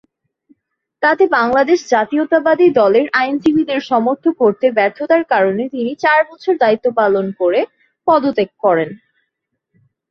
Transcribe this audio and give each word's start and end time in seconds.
তাতে 1.03 1.23
বাংলাদেশ 1.37 1.79
জাতীয়তাবাদী 1.93 2.67
দলের 2.79 3.05
আইনজীবীদের 3.13 3.79
সমর্থন 3.89 4.33
করতে 4.41 4.65
ব্যর্থতার 4.77 5.23
কারণে 5.33 5.63
তিনি 5.73 5.91
চার 6.03 6.19
বছর 6.29 6.53
দায়িত্ব 6.63 6.87
পালন 6.99 7.25
করে 7.39 7.59
পদত্যাগ 8.07 8.49
করেন। 8.63 8.89